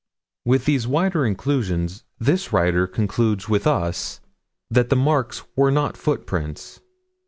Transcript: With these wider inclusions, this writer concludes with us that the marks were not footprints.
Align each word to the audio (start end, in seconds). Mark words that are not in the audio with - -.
With 0.45 0.65
these 0.65 0.87
wider 0.87 1.27
inclusions, 1.27 2.05
this 2.17 2.51
writer 2.51 2.87
concludes 2.87 3.47
with 3.47 3.67
us 3.67 4.19
that 4.67 4.89
the 4.89 4.95
marks 4.95 5.43
were 5.55 5.69
not 5.69 5.95
footprints. 5.95 6.81